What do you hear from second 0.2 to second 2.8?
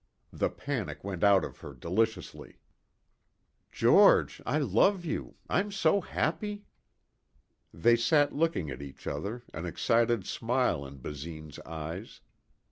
The panic went out of her deliciously.